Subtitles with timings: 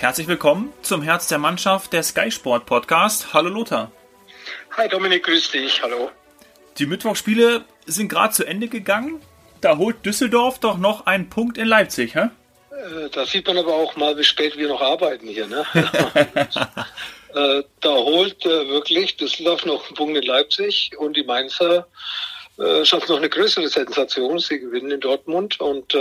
[0.00, 3.34] Herzlich willkommen zum Herz der Mannschaft der Sky Sport Podcast.
[3.34, 3.92] Hallo Lothar.
[4.74, 5.82] Hi Dominik, grüß dich.
[5.82, 6.10] Hallo.
[6.78, 9.20] Die Mittwochspiele sind gerade zu Ende gegangen.
[9.60, 12.30] Da holt Düsseldorf doch noch einen Punkt in Leipzig, hä?
[12.70, 15.46] Äh, da sieht man aber auch mal, wie spät wir noch arbeiten hier.
[15.46, 15.66] Ne?
[17.32, 21.86] Äh, da holt äh, wirklich Düsseldorf noch einen Punkt in Leipzig und die Mainzer
[22.82, 24.38] schaffen noch eine größere Sensation.
[24.38, 25.94] Sie gewinnen in Dortmund und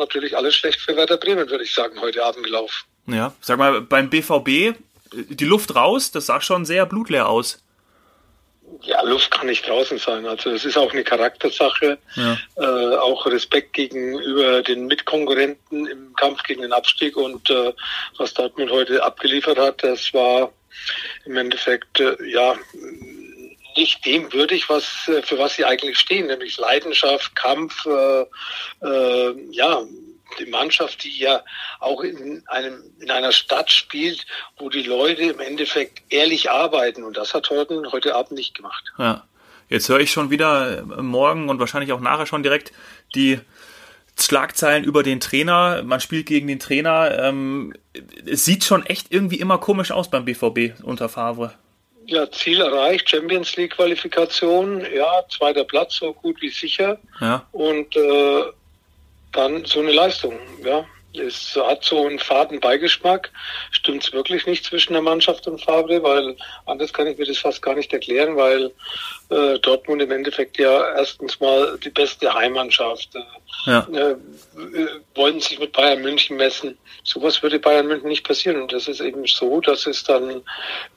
[0.00, 2.84] natürlich alles schlecht für Werder Bremen, würde ich sagen, heute Abend gelaufen.
[3.06, 4.76] Ja, sag mal, beim BVB,
[5.12, 7.62] die Luft raus, das sah schon sehr blutleer aus.
[8.82, 10.26] Ja, Luft kann nicht draußen sein.
[10.26, 12.38] Also es ist auch eine Charaktersache, ja.
[12.56, 17.72] äh, auch Respekt gegenüber den Mitkonkurrenten im Kampf gegen den Abstieg und äh,
[18.16, 20.52] was Dortmund heute abgeliefert hat, das war
[21.24, 22.54] im Endeffekt äh, ja
[23.76, 28.26] nicht dem würdig, was äh, für was sie eigentlich stehen, nämlich Leidenschaft, Kampf, äh,
[28.82, 29.82] äh, ja
[30.38, 31.42] die Mannschaft, die ja
[31.80, 34.26] auch in einem in einer Stadt spielt,
[34.58, 38.84] wo die Leute im Endeffekt ehrlich arbeiten und das hat Horten heute Abend nicht gemacht.
[38.98, 39.24] Ja.
[39.68, 42.72] Jetzt höre ich schon wieder äh, morgen und wahrscheinlich auch nachher schon direkt
[43.14, 43.40] die
[44.18, 45.82] Schlagzeilen über den Trainer.
[45.84, 47.16] Man spielt gegen den Trainer.
[47.18, 47.74] Ähm,
[48.26, 51.54] es sieht schon echt irgendwie immer komisch aus beim BVB unter Favre.
[52.10, 56.98] Ja, Ziel erreicht, Champions League Qualifikation, ja, zweiter Platz, so gut wie sicher.
[57.20, 57.46] Ja.
[57.52, 58.42] Und äh,
[59.30, 60.36] dann so eine Leistung.
[60.64, 63.30] Ja, es hat so einen faden Beigeschmack.
[63.70, 66.36] Stimmt es wirklich nicht zwischen der Mannschaft und Fabre, weil
[66.66, 68.72] anders kann ich mir das fast gar nicht erklären, weil
[69.30, 73.14] äh, Dortmund im Endeffekt ja erstens mal die beste Heimmannschaft.
[73.14, 73.22] Äh,
[73.66, 73.86] ja.
[73.92, 74.16] äh,
[75.14, 76.78] wollen sich mit Bayern München messen.
[77.04, 78.62] Sowas würde Bayern München nicht passieren.
[78.62, 80.42] Und das ist eben so, dass es dann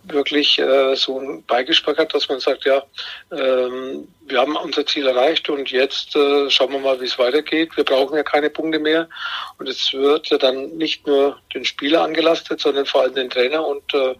[0.04, 2.84] wirklich äh, so einen Beigeschmack hat, dass man sagt, ja,
[3.32, 7.76] ähm, wir haben unser Ziel erreicht und jetzt äh, schauen wir mal, wie es weitergeht.
[7.76, 9.10] Wir brauchen ja keine Punkte mehr.
[9.58, 13.66] Und es wird ja dann nicht nur den Spieler angelastet, sondern vor allem den Trainer.
[13.66, 14.16] Und äh,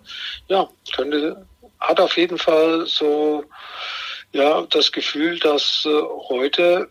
[0.48, 1.46] ja, könnte,
[1.80, 3.46] hat auf jeden Fall so
[4.32, 6.90] ja das Gefühl, dass äh, heute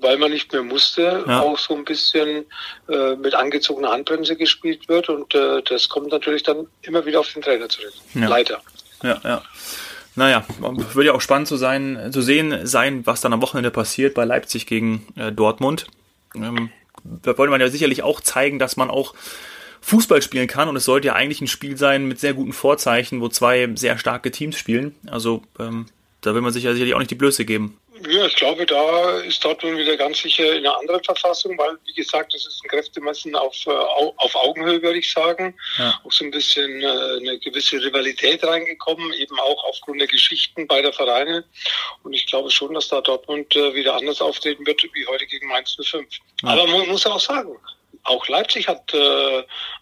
[0.00, 1.40] weil man nicht mehr musste, ja.
[1.40, 2.46] auch so ein bisschen
[2.88, 7.32] äh, mit angezogener Handbremse gespielt wird und äh, das kommt natürlich dann immer wieder auf
[7.32, 7.92] den Trainer zurück.
[8.14, 8.28] Ja.
[8.28, 8.60] Leider.
[9.02, 9.42] Ja, ja.
[10.18, 10.44] Naja,
[10.94, 14.24] wird ja auch spannend zu sein, zu sehen sein, was dann am Wochenende passiert bei
[14.24, 15.86] Leipzig gegen äh, Dortmund.
[16.34, 16.70] Ähm,
[17.22, 19.14] da wollte man ja sicherlich auch zeigen, dass man auch
[19.80, 23.20] Fußball spielen kann und es sollte ja eigentlich ein Spiel sein mit sehr guten Vorzeichen,
[23.20, 24.96] wo zwei sehr starke Teams spielen.
[25.06, 25.86] Also ähm,
[26.20, 27.78] da will man sich ja sicherlich auch nicht die Blöße geben.
[28.06, 31.94] Ja, ich glaube, da ist Dortmund wieder ganz sicher in einer anderen Verfassung, weil, wie
[31.94, 35.56] gesagt, das ist ein Kräftemessen auf, äh, auf Augenhöhe, würde ich sagen.
[35.78, 36.00] Ja.
[36.04, 40.92] Auch so ein bisschen äh, eine gewisse Rivalität reingekommen, eben auch aufgrund der Geschichten beider
[40.92, 41.44] Vereine.
[42.04, 45.48] Und ich glaube schon, dass da Dortmund äh, wieder anders auftreten wird, wie heute gegen
[45.48, 46.06] Mainz 05.
[46.42, 46.50] Ja.
[46.50, 47.56] Aber man muss auch sagen,
[48.04, 48.94] auch Leipzig hat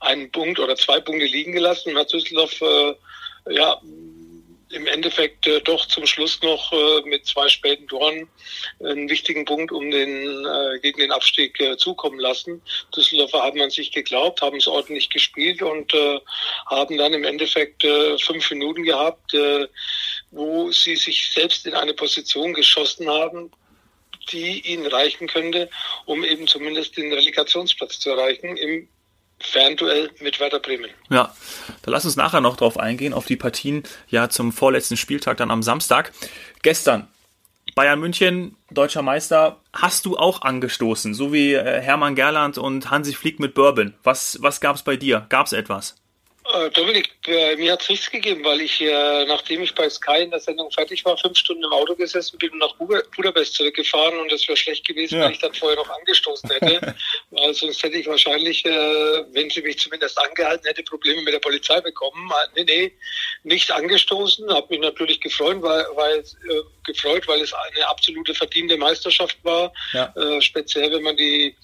[0.01, 2.61] einen Punkt oder zwei Punkte liegen gelassen und hat Düsseldorf
[3.49, 3.81] ja,
[4.71, 8.29] im Endeffekt äh, doch zum Schluss noch äh, mit zwei späten Toren
[8.81, 12.61] einen wichtigen Punkt um den äh, gegen den Abstieg äh, zukommen lassen.
[12.95, 16.21] Düsseldorfer haben an sich geglaubt, haben es ordentlich gespielt und äh,
[16.67, 19.69] haben dann im Endeffekt äh, fünf Minuten gehabt, äh,
[20.31, 23.53] wo sie sich selbst in eine Position geschossen haben,
[24.33, 25.71] die ihnen reichen könnte,
[26.07, 28.89] um eben zumindest den Relegationsplatz zu erreichen im
[29.39, 30.91] Fernduell mit Werder Bremen.
[31.11, 31.35] Ja,
[31.83, 35.51] da lass uns nachher noch drauf eingehen, auf die Partien ja zum vorletzten Spieltag dann
[35.51, 36.13] am Samstag.
[36.63, 37.09] Gestern
[37.75, 43.13] Bayern München, deutscher Meister, hast du auch angestoßen, so wie äh, Hermann Gerland und Hansi
[43.13, 43.93] Flick mit Bourbon.
[44.03, 45.27] Was, was gab es bei dir?
[45.29, 45.97] Gab es etwas?
[46.55, 50.23] Äh, Dominik, äh, mir hat es nichts gegeben, weil ich, äh, nachdem ich bei Sky
[50.23, 52.75] in der Sendung fertig war, fünf Stunden im Auto gesessen bin und nach
[53.17, 55.25] Budapest zurückgefahren und es wäre schlecht gewesen, ja.
[55.25, 56.95] wenn ich dann vorher noch angestoßen hätte.
[57.31, 61.81] weil sonst hätte ich wahrscheinlich, wenn sie mich zumindest angehalten hätte, Probleme mit der Polizei
[61.81, 62.31] bekommen.
[62.31, 62.93] Äh, nee, nee,
[63.43, 68.77] nicht angestoßen, habe mich natürlich gefreut, weil, weil, äh, gefreut, weil es eine absolute verdiente
[68.77, 69.73] Meisterschaft war.
[69.93, 70.13] Ja.
[70.17, 71.57] Äh, speziell, wenn man die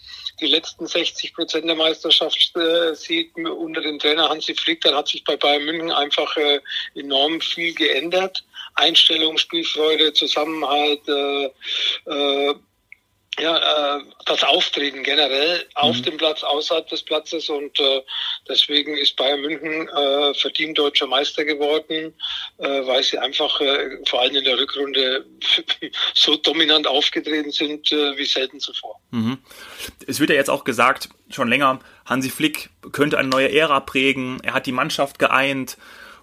[0.43, 5.09] die letzten 60 Prozent der Meisterschaft äh, sieht unter dem Trainer Hansi Flick, dann hat
[5.09, 6.61] sich bei Bayern München einfach äh,
[6.94, 8.44] enorm viel geändert.
[8.75, 11.44] Einstellung, Spielfreude, Zusammenhalt, äh,
[12.06, 12.55] äh,
[13.38, 16.02] ja, äh, das Auftreten generell auf mhm.
[16.02, 18.02] dem Platz, außerhalb des Platzes und äh,
[18.49, 22.14] deswegen ist Bayern München äh, verdient deutscher Meister geworden,
[22.58, 25.25] äh, weil sie einfach äh, vor allem in der Rückrunde
[26.14, 29.00] so dominant aufgetreten sind äh, wie selten zuvor.
[29.11, 29.38] Mhm.
[30.06, 34.40] Es wird ja jetzt auch gesagt, schon länger, Hansi Flick könnte eine neue Ära prägen,
[34.43, 35.79] er hat die Mannschaft geeint,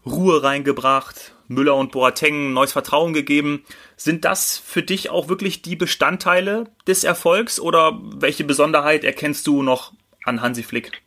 [0.06, 3.66] Ruhe reingebracht, Müller und Boateng neues Vertrauen gegeben.
[3.98, 9.62] Sind das für dich auch wirklich die Bestandteile des Erfolgs oder welche Besonderheit erkennst du
[9.62, 9.92] noch
[10.24, 11.02] an Hansi Flick?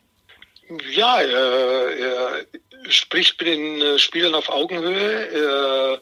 [0.91, 2.45] Ja, er
[2.89, 6.01] spricht mit den äh, Spielern auf Augenhöhe, er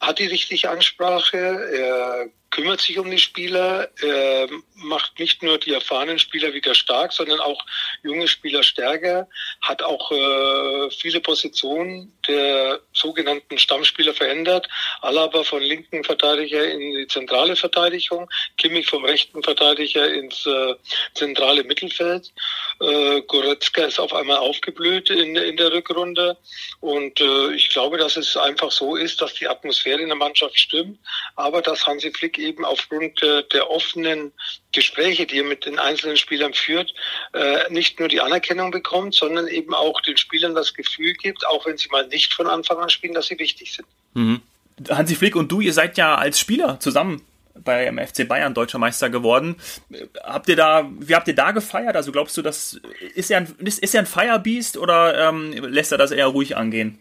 [0.00, 5.72] hat die richtige Ansprache, er kümmert sich um die Spieler, er macht nicht nur die
[5.72, 7.64] erfahrenen Spieler wieder stark, sondern auch
[8.02, 9.28] junge Spieler stärker,
[9.60, 14.68] hat auch äh, viele Positionen der sogenannten Stammspieler verändert.
[15.00, 20.74] Alaba von linken Verteidiger in die zentrale Verteidigung, Kimmich vom rechten Verteidiger ins äh,
[21.14, 22.32] zentrale Mittelfeld.
[22.80, 26.36] Äh, Goretzka ist auf einmal aufgeblüht in, in der Rückrunde
[26.80, 30.58] und äh, ich glaube, dass es einfach so ist, dass die Atmosphäre in der Mannschaft
[30.58, 30.98] stimmt,
[31.36, 34.32] aber dass Hansi Flick eben aufgrund äh, der offenen
[34.72, 36.94] Gespräche, die er mit den einzelnen Spielern führt,
[37.32, 41.66] äh, nicht nur die Anerkennung bekommt, sondern eben auch den Spielern das Gefühl gibt, auch
[41.66, 43.86] wenn sie mal nicht von Anfang an spielen, dass sie wichtig sind.
[44.14, 44.42] Mhm.
[44.88, 47.22] Hansi Flick und du, ihr seid ja als Spieler zusammen
[47.54, 49.56] beim FC Bayern deutscher Meister geworden.
[50.22, 51.96] Habt ihr da, wie habt ihr da gefeiert?
[51.96, 52.80] Also glaubst du, das
[53.14, 56.56] ist er ein, ist, ist er ein Firebeast oder ähm, lässt er das eher ruhig
[56.56, 57.00] angehen?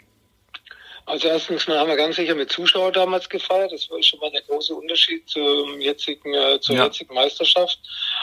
[1.09, 3.71] Also erstens mal haben wir ganz sicher mit Zuschauern damals gefeiert.
[3.71, 6.85] Das war schon mal der große Unterschied zum jetzigen, äh, zur ja.
[6.85, 7.79] jetzigen Meisterschaft.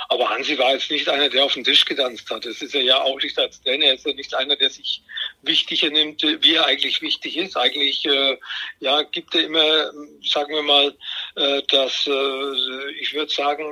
[0.08, 2.46] Aber Hansi war jetzt nicht einer, der auf den Tisch getanzt hat.
[2.46, 3.86] Das ist er ja auch nicht als Trainer.
[3.86, 5.02] Er ist ja nicht einer, der sich
[5.42, 7.56] wichtiger nimmt, wie er eigentlich wichtig ist.
[7.56, 8.38] Eigentlich äh,
[8.78, 9.90] ja, gibt er immer,
[10.22, 10.94] sagen wir mal,
[11.34, 13.64] äh, dass äh, ich würde sagen,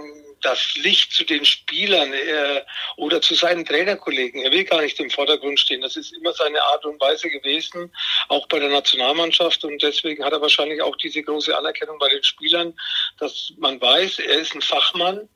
[0.44, 2.62] das Licht zu den Spielern äh,
[2.96, 4.43] oder zu seinen Trainerkollegen.
[4.43, 5.81] Er will gar nicht im Vordergrund stehen.
[5.81, 7.93] Das ist immer seine Art und Weise gewesen,
[8.29, 9.64] auch bei der Nationalmannschaft.
[9.64, 12.75] Und deswegen hat er wahrscheinlich auch diese große Anerkennung bei den Spielern,
[13.19, 15.29] dass man weiß, er ist ein Fachmann.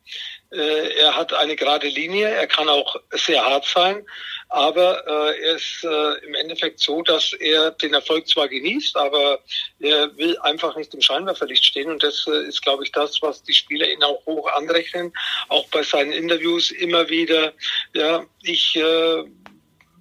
[0.50, 2.28] Äh, er hat eine gerade Linie.
[2.28, 4.04] Er kann auch sehr hart sein.
[4.50, 9.40] Aber äh, er ist äh, im Endeffekt so, dass er den Erfolg zwar genießt, aber
[9.78, 11.90] er will einfach nicht im Scheinwerferlicht stehen.
[11.90, 15.12] Und das äh, ist, glaube ich, das, was die Spieler ihn auch hoch anrechnen.
[15.48, 17.52] Auch bei seinen Interviews immer wieder,
[17.92, 19.24] ja, ich äh,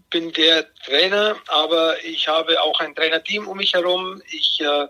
[0.09, 4.21] bin der Trainer, aber ich habe auch ein Trainerteam um mich herum.
[4.31, 4.87] Ich äh,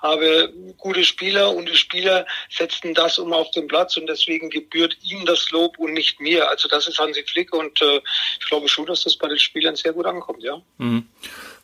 [0.00, 4.96] habe gute Spieler und die Spieler setzen das um auf den Platz und deswegen gebührt
[5.02, 6.48] ihm das Lob und nicht mir.
[6.48, 8.00] Also das ist Hansi Flick und äh,
[8.38, 10.60] ich glaube schon, dass das bei den Spielern sehr gut ankommt, ja.
[10.78, 11.08] Mhm.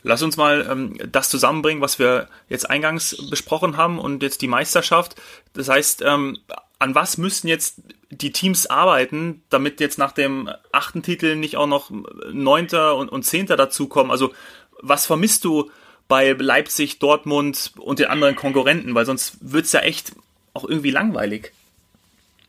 [0.02, 4.46] Lass uns mal ähm, das zusammenbringen, was wir jetzt eingangs besprochen haben und jetzt die
[4.46, 5.16] Meisterschaft.
[5.52, 6.38] Das heißt, ähm,
[6.78, 7.80] an was müssten jetzt
[8.10, 11.90] die Teams arbeiten, damit jetzt nach dem achten Titel nicht auch noch
[12.32, 14.10] neunter und, und zehnter dazukommen?
[14.10, 14.32] Also
[14.80, 15.70] was vermisst du
[16.08, 18.94] bei Leipzig, Dortmund und den anderen Konkurrenten?
[18.94, 20.12] Weil sonst wird's ja echt
[20.52, 21.52] auch irgendwie langweilig.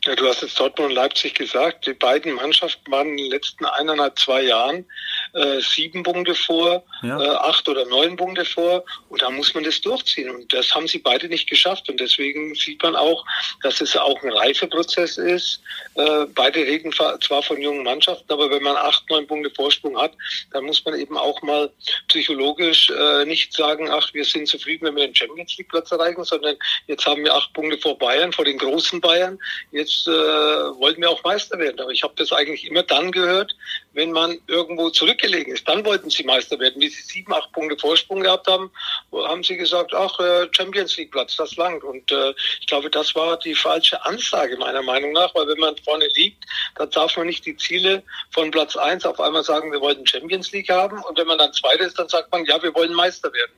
[0.08, 1.86] Ja, du hast jetzt Dortmund und Leipzig gesagt.
[1.86, 4.86] Die beiden Mannschaften waren in den letzten eineinhalb, zwei Jahren
[5.34, 7.20] äh, sieben Punkte vor, ja.
[7.20, 8.86] äh, acht oder neun Punkte vor.
[9.10, 10.30] Und da muss man das durchziehen.
[10.30, 11.90] Und das haben sie beide nicht geschafft.
[11.90, 13.22] Und deswegen sieht man auch,
[13.62, 15.60] dass es auch ein Reifeprozess ist.
[15.96, 20.12] Äh, beide reden zwar von jungen Mannschaften, aber wenn man acht, neun Punkte Vorsprung hat,
[20.52, 21.70] dann muss man eben auch mal
[22.08, 26.24] psychologisch äh, nicht sagen, ach, wir sind zufrieden, wenn wir den Champions League Platz erreichen,
[26.24, 26.56] sondern
[26.86, 29.38] jetzt haben wir acht Punkte vor Bayern, vor den großen Bayern.
[29.70, 31.80] Jetzt äh, wollten wir auch Meister werden.
[31.80, 33.56] Aber ich habe das eigentlich immer dann gehört,
[33.98, 35.68] wenn man irgendwo zurückgelegen ist.
[35.68, 36.80] Dann wollten sie Meister werden.
[36.80, 38.70] Wie sie sieben, acht Punkte Vorsprung gehabt haben,
[39.12, 41.82] haben sie gesagt, ach, äh, Champions League Platz, das langt.
[41.82, 45.76] Und äh, ich glaube, das war die falsche Ansage meiner Meinung nach, weil wenn man
[45.78, 46.44] vorne liegt,
[46.76, 50.52] dann darf man nicht die Ziele von Platz eins auf einmal sagen, wir wollten Champions
[50.52, 51.02] League haben.
[51.02, 53.52] Und wenn man dann Zweiter ist, dann sagt man, ja, wir wollen Meister werden.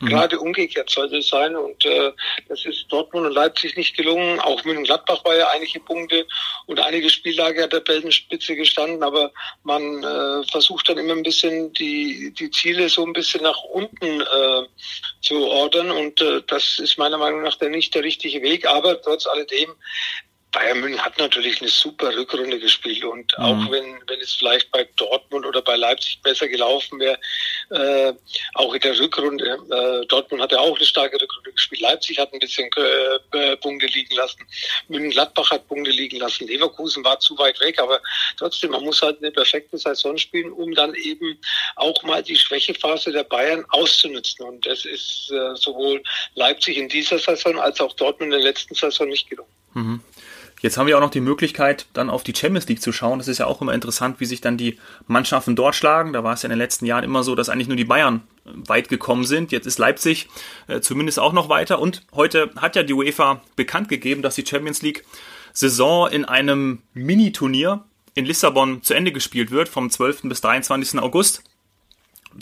[0.00, 0.06] Mhm.
[0.08, 1.56] Gerade umgekehrt sollte es sein.
[1.56, 2.12] Und äh,
[2.48, 4.40] das ist Dortmund und Leipzig nicht gelungen.
[4.40, 6.26] Auch München Gladbach war ja einige Punkte
[6.66, 9.02] und einige Spiellage hat der Tabellenspitze gestanden.
[9.02, 9.32] Aber
[9.62, 14.20] man äh, versucht dann immer ein bisschen die, die Ziele so ein bisschen nach unten
[14.20, 14.66] äh,
[15.20, 15.90] zu ordern.
[15.90, 18.66] Und äh, das ist meiner Meinung nach der nicht der richtige Weg.
[18.66, 19.70] Aber trotz alledem
[20.56, 23.44] Bayern München hat natürlich eine super Rückrunde gespielt und mhm.
[23.44, 27.18] auch wenn, wenn es vielleicht bei Dortmund oder bei Leipzig besser gelaufen wäre,
[27.68, 28.14] äh,
[28.54, 32.32] auch in der Rückrunde, äh, Dortmund hat ja auch eine starke Rückrunde gespielt, Leipzig hat
[32.32, 34.46] ein bisschen äh, Punkte liegen lassen,
[34.88, 38.00] München Gladbach hat Punkte liegen lassen, Leverkusen war zu weit weg, aber
[38.38, 41.38] trotzdem, man muss halt eine perfekte Saison spielen, um dann eben
[41.74, 46.02] auch mal die Schwächephase der Bayern auszunutzen und das ist äh, sowohl
[46.34, 49.50] Leipzig in dieser Saison als auch Dortmund in der letzten Saison nicht gelungen.
[49.74, 50.00] Mhm.
[50.60, 53.18] Jetzt haben wir auch noch die Möglichkeit, dann auf die Champions League zu schauen.
[53.18, 56.14] Das ist ja auch immer interessant, wie sich dann die Mannschaften dort schlagen.
[56.14, 58.22] Da war es ja in den letzten Jahren immer so, dass eigentlich nur die Bayern
[58.46, 59.52] äh, weit gekommen sind.
[59.52, 60.28] Jetzt ist Leipzig
[60.66, 61.78] äh, zumindest auch noch weiter.
[61.78, 65.04] Und heute hat ja die UEFA bekannt gegeben, dass die Champions League
[65.52, 67.84] Saison in einem Mini-Turnier
[68.14, 70.22] in Lissabon zu Ende gespielt wird, vom 12.
[70.22, 71.00] bis 23.
[71.00, 71.42] August.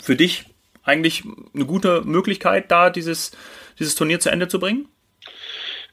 [0.01, 0.45] Für dich
[0.83, 3.31] eigentlich eine gute Möglichkeit, da dieses,
[3.77, 4.87] dieses Turnier zu Ende zu bringen?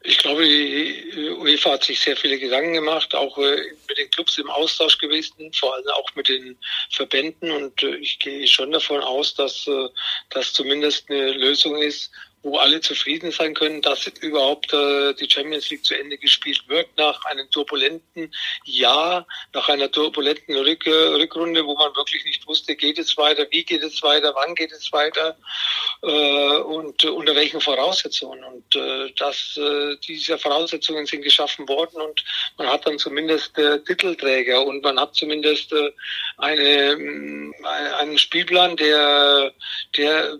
[0.04, 3.56] Ich glaube, die UEFA hat sich sehr viele Gedanken gemacht, auch äh,
[3.88, 6.58] mit den Clubs im Austausch gewesen, vor allem auch mit den
[6.90, 7.50] Verbänden.
[7.50, 9.88] Und äh, ich gehe schon davon aus, dass äh,
[10.30, 12.10] das zumindest eine Lösung ist,
[12.42, 16.88] wo alle zufrieden sein können, dass überhaupt äh, die Champions League zu Ende gespielt wird
[16.96, 18.32] nach einem turbulenten
[18.64, 23.64] Jahr, nach einer turbulenten Rück, Rückrunde, wo man wirklich nicht wusste, geht es weiter, wie
[23.64, 25.36] geht es weiter, wann geht es weiter
[26.02, 28.42] äh, und äh, unter welchen Voraussetzungen.
[28.42, 32.24] Und äh, dass äh, diese Voraussetzungen sind geschaffen worden und
[32.58, 35.92] man hat dann zumindest äh, Titelträger und man hat zumindest äh,
[36.38, 39.52] eine, äh, einen Spielplan, der,
[39.96, 40.38] der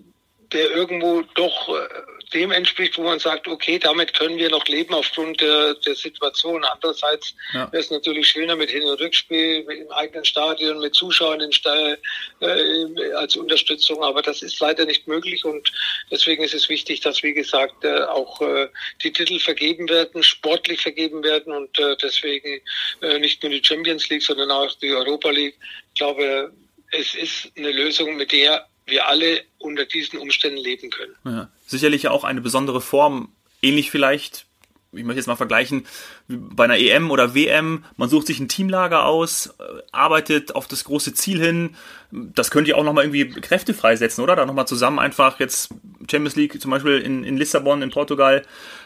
[0.53, 1.89] der irgendwo doch äh,
[2.33, 6.65] dem entspricht, wo man sagt, okay, damit können wir noch leben aufgrund der, der Situation.
[6.65, 7.71] Andererseits ja.
[7.73, 11.53] wäre es natürlich schöner mit Hin- und Rückspiel, mit dem eigenen Stadion, mit Zuschauern in
[11.53, 11.99] Stall,
[12.41, 14.03] äh, als Unterstützung.
[14.03, 15.71] Aber das ist leider nicht möglich und
[16.11, 18.69] deswegen ist es wichtig, dass, wie gesagt, äh, auch äh,
[19.03, 22.61] die Titel vergeben werden, sportlich vergeben werden und äh, deswegen
[23.03, 25.57] äh, nicht nur die Champions League, sondern auch die Europa League.
[25.89, 26.53] Ich glaube,
[26.93, 31.15] es ist eine Lösung, mit der wir alle unter diesen Umständen leben können.
[31.25, 34.47] Ja, sicherlich auch eine besondere Form, ähnlich vielleicht,
[34.95, 35.87] ich möchte jetzt mal vergleichen,
[36.29, 40.85] bei einer EM oder WM, man sucht sich ein Teamlager aus, äh, arbeitet auf das
[40.85, 41.77] große Ziel hin.
[42.11, 44.37] Das könnt ihr auch nochmal irgendwie Kräfte freisetzen, oder?
[44.37, 45.71] Da nochmal zusammen einfach jetzt
[46.11, 48.43] Champions League zum Beispiel in, in Lissabon, in Portugal,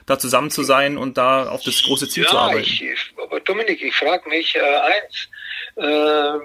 [0.06, 2.60] da zusammen zu sein und da auf das große Ziel ja, zu arbeiten.
[2.62, 5.28] Ich, aber Dominik, ich frage mich äh, eins.
[5.74, 6.38] Äh,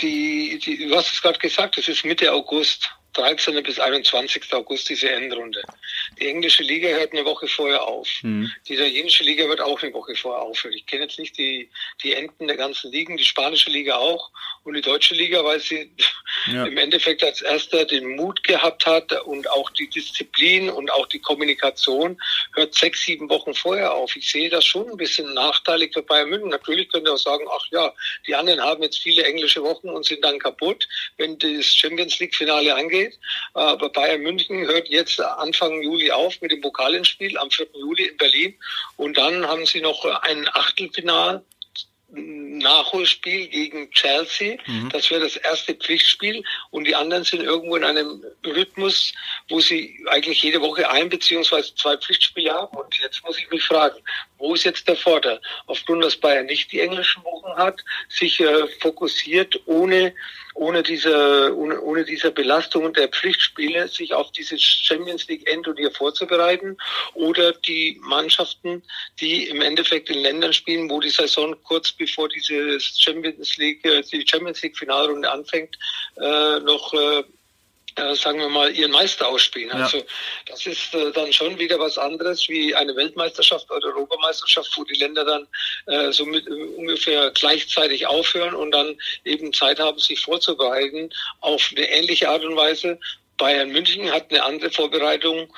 [0.00, 2.90] die, die, du hast es gerade gesagt, es ist Mitte August.
[3.14, 3.62] 13.
[3.62, 4.52] bis 21.
[4.54, 5.62] August diese Endrunde.
[6.18, 8.08] Die englische Liga hört eine Woche vorher auf.
[8.22, 8.50] Mhm.
[8.66, 10.74] Die italienische Liga wird auch eine Woche vorher aufhören.
[10.74, 11.68] Ich kenne jetzt nicht die,
[12.02, 14.30] die Enden der ganzen Ligen, die spanische Liga auch
[14.64, 15.90] und die deutsche Liga, weil sie
[16.46, 16.64] ja.
[16.66, 21.18] im Endeffekt als erster den Mut gehabt hat und auch die Disziplin und auch die
[21.18, 22.20] Kommunikation
[22.54, 24.16] hört sechs, sieben Wochen vorher auf.
[24.16, 26.50] Ich sehe das schon ein bisschen nachteilig für Bayern München.
[26.50, 27.92] Natürlich könnt ihr auch sagen, ach ja,
[28.26, 32.34] die anderen haben jetzt viele englische Wochen und sind dann kaputt, wenn das Champions League
[32.34, 33.18] Finale angeht geht.
[33.54, 37.66] Aber Bayern München hört jetzt Anfang Juli auf mit dem Pokalendspiel am 4.
[37.74, 38.54] Juli in Berlin.
[38.96, 41.44] Und dann haben sie noch ein Achtelfinal
[42.14, 44.58] Nachholspiel gegen Chelsea.
[44.66, 44.90] Mhm.
[44.90, 46.44] Das wäre das erste Pflichtspiel.
[46.70, 49.12] Und die anderen sind irgendwo in einem Rhythmus,
[49.48, 52.76] wo sie eigentlich jede Woche ein beziehungsweise zwei Pflichtspiele haben.
[52.76, 53.96] Und jetzt muss ich mich fragen,
[54.38, 55.40] wo ist jetzt der Vorteil?
[55.66, 60.14] Aufgrund, dass Bayern nicht die englischen Wochen hat, sich äh, fokussiert, ohne
[60.54, 66.76] ohne diese, ohne, ohne diese Belastung der Pflichtspiele sich auf diese Champions League Endturnier vorzubereiten
[67.14, 68.82] oder die Mannschaften,
[69.18, 74.02] die im Endeffekt in Ländern spielen, wo die Saison kurz bevor diese Champions League, äh,
[74.02, 75.78] die Champions League Finalrunde anfängt,
[76.18, 77.24] äh, noch äh,
[77.96, 79.70] äh, sagen wir mal, ihren Meister ausspielen.
[79.70, 79.84] Ja.
[79.84, 80.02] Also
[80.46, 84.94] das ist äh, dann schon wieder was anderes wie eine Weltmeisterschaft oder Europameisterschaft, wo die
[84.94, 85.46] Länder dann
[85.86, 91.72] äh, so mit, äh, ungefähr gleichzeitig aufhören und dann eben Zeit haben, sich vorzubereiten auf
[91.76, 92.98] eine ähnliche Art und Weise.
[93.38, 95.52] Bayern München hat eine andere Vorbereitung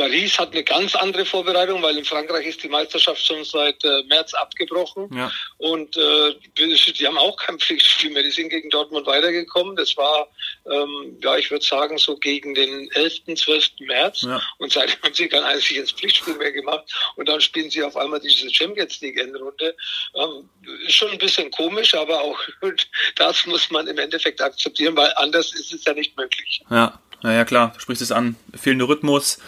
[0.00, 4.02] Paris hat eine ganz andere Vorbereitung, weil in Frankreich ist die Meisterschaft schon seit äh,
[4.04, 5.10] März abgebrochen.
[5.14, 5.30] Ja.
[5.58, 8.22] Und äh, die haben auch kein Pflichtspiel mehr.
[8.22, 9.76] Die sind gegen Dortmund weitergekommen.
[9.76, 10.26] Das war,
[10.72, 13.72] ähm, ja, ich würde sagen, so gegen den 11., 12.
[13.80, 14.22] März.
[14.22, 14.40] Ja.
[14.56, 16.90] Und seitdem haben sie kein einziges Pflichtspiel mehr gemacht.
[17.16, 19.76] Und dann spielen sie auf einmal diese Champions League-Endrunde.
[20.14, 20.48] Ähm,
[20.86, 22.38] ist schon ein bisschen komisch, aber auch
[23.16, 26.62] das muss man im Endeffekt akzeptieren, weil anders ist es ja nicht möglich.
[26.70, 28.36] Ja, naja, klar, du sprichst es an.
[28.54, 29.40] Fehlender Rhythmus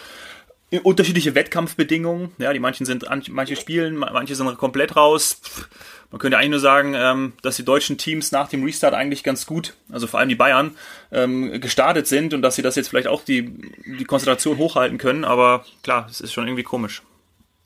[0.81, 2.31] unterschiedliche Wettkampfbedingungen.
[2.37, 5.39] Ja, die manchen sind, manche spielen, manche sind komplett raus.
[6.11, 9.47] Man könnte eigentlich nur sagen, ähm, dass die deutschen Teams nach dem Restart eigentlich ganz
[9.47, 10.75] gut, also vor allem die Bayern,
[11.11, 13.51] ähm, gestartet sind und dass sie das jetzt vielleicht auch die,
[13.85, 15.25] die Konzentration hochhalten können.
[15.25, 17.01] Aber klar, es ist schon irgendwie komisch.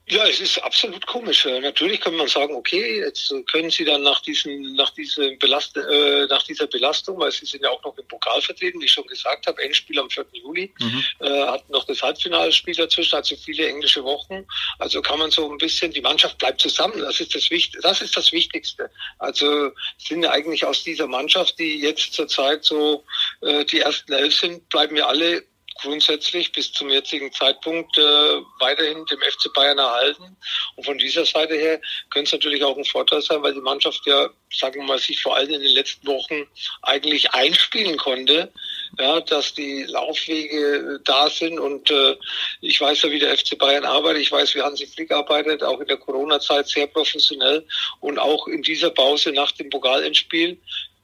[0.09, 1.45] Ja, es ist absolut komisch.
[1.45, 5.75] Äh, natürlich kann man sagen, okay, jetzt können Sie dann nach diesem, nach diesem Belast,
[5.75, 8.91] äh, nach dieser Belastung, weil Sie sind ja auch noch im Pokal vertreten, wie ich
[8.93, 10.25] schon gesagt habe, Endspiel am 4.
[10.31, 11.03] Juli, mhm.
[11.19, 14.45] äh, hat noch das Halbfinalspiel dazwischen, also viele englische Wochen.
[14.79, 16.99] Also kann man so ein bisschen, die Mannschaft bleibt zusammen.
[16.99, 17.81] Das ist das Wichtigste.
[17.81, 18.89] Das ist das Wichtigste.
[19.19, 23.03] Also sind ja eigentlich aus dieser Mannschaft, die jetzt zurzeit so
[23.41, 25.43] äh, die ersten elf sind, bleiben ja alle
[25.81, 28.01] grundsätzlich bis zum jetzigen Zeitpunkt äh,
[28.59, 30.35] weiterhin dem FC Bayern erhalten.
[30.75, 31.79] Und von dieser Seite her
[32.09, 35.21] könnte es natürlich auch ein Vorteil sein, weil die Mannschaft ja, sagen wir mal, sich
[35.21, 36.47] vor allem in den letzten Wochen
[36.81, 38.51] eigentlich einspielen konnte,
[38.99, 41.59] ja, dass die Laufwege da sind.
[41.59, 42.15] Und äh,
[42.61, 44.21] ich weiß ja, wie der FC Bayern arbeitet.
[44.21, 47.65] Ich weiß, wie Hansi Flick arbeitet, auch in der Corona-Zeit sehr professionell
[47.99, 50.57] und auch in dieser Pause nach dem Pokalendspiel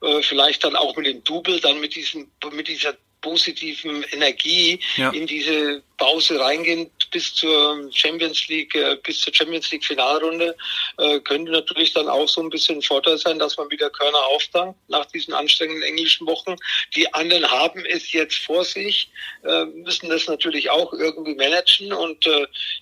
[0.03, 5.09] äh, vielleicht dann auch mit dem Double, dann mit diesem, mit dieser positiven Energie ja.
[5.09, 10.55] in diese Pause reingehen, bis zur Champions League, äh, bis zur Champions League Finalrunde,
[10.97, 14.77] äh, könnte natürlich dann auch so ein bisschen Vorteil sein, dass man wieder Körner auftankt
[14.89, 16.55] nach diesen anstrengenden englischen Wochen.
[16.95, 19.09] Die anderen haben es jetzt vor sich,
[19.43, 22.25] äh, müssen das natürlich auch irgendwie managen und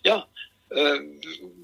[0.04, 0.28] ja,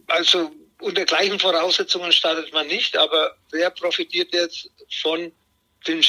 [0.08, 4.70] also unter gleichen Voraussetzungen startet man nicht, aber wer profitiert jetzt
[5.02, 5.32] von
[5.88, 6.02] dem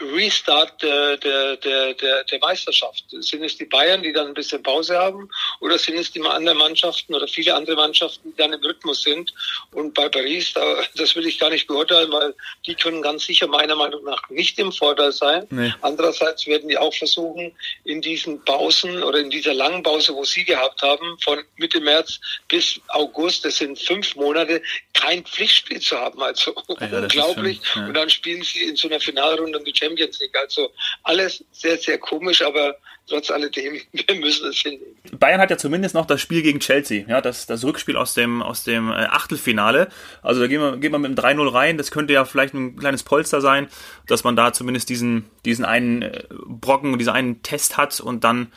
[0.00, 3.04] Restart der, der, der, der, der Meisterschaft?
[3.10, 5.28] Sind es die Bayern, die dann ein bisschen Pause haben?
[5.60, 9.32] Oder sind es die anderen Mannschaften oder viele andere Mannschaften, die dann im Rhythmus sind?
[9.72, 10.54] Und bei Paris,
[10.96, 12.34] das will ich gar nicht beurteilen, weil
[12.66, 15.46] die können ganz sicher meiner Meinung nach nicht im Vorteil sein.
[15.50, 15.72] Nee.
[15.82, 17.52] Andererseits werden die auch versuchen,
[17.84, 22.20] in diesen Pausen oder in dieser langen Pause, wo sie gehabt haben, von Mitte März
[22.48, 24.62] bis August, das sind fünf Monate,
[24.94, 26.22] kein Pflichtspiel zu haben.
[26.22, 27.60] Also ja, unglaublich.
[27.62, 27.88] Schon, ja.
[27.88, 30.36] Und dann spielen sie in so einer Finalrunde die Champions League.
[30.40, 30.70] Also
[31.02, 32.76] alles sehr, sehr komisch, aber
[33.08, 34.96] trotz alledem, wir müssen es hinnehmen.
[35.18, 38.42] Bayern hat ja zumindest noch das Spiel gegen Chelsea, ja, das, das Rückspiel aus dem,
[38.42, 39.88] aus dem äh, Achtelfinale.
[40.22, 41.78] Also da gehen wir, gehen wir mit dem 3-0 rein.
[41.78, 43.68] Das könnte ja vielleicht ein kleines Polster sein,
[44.06, 48.52] dass man da zumindest diesen, diesen einen äh, Brocken, diesen einen Test hat und dann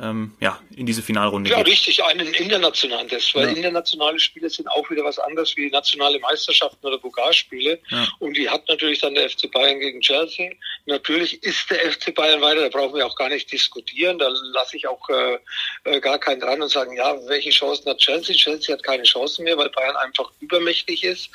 [0.00, 1.66] ähm, ja, in diese Finalrunde ja, geht.
[1.66, 3.54] Ja, richtig, einen internationalen Test, weil ja.
[3.54, 7.78] internationale Spiele sind auch wieder was anderes wie nationale Meisterschaften oder Pokalspiele.
[7.88, 8.08] Ja.
[8.18, 10.52] Und die hat natürlich dann der FC Bayern gegen Chelsea.
[10.86, 14.18] Natürlich ist der FC Bayern weiter, da brauchen wir auch gar nicht diskutieren.
[14.18, 15.38] Da lasse ich auch äh,
[15.84, 18.34] äh, gar keinen dran und sagen, ja, welche Chancen hat Chelsea?
[18.34, 21.30] Chelsea hat keine Chancen mehr, weil Bayern einfach übermächtig ist.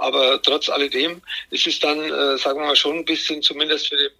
[0.00, 3.96] Aber trotz alledem ist es dann, äh, sagen wir mal, schon ein bisschen zumindest für
[3.96, 4.10] den